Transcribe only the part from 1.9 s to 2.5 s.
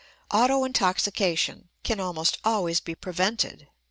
almost